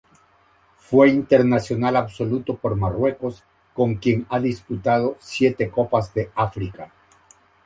Fue 0.77 1.09
internacional 1.09 1.95
absoluto 1.95 2.55
por 2.57 2.75
Marruecos, 2.75 3.43
con 3.75 3.93
quien 3.97 4.25
ha 4.31 4.39
disputado 4.39 5.15
siete 5.19 5.69
Copas 5.69 6.11
de 6.15 6.31
África. 6.33 6.91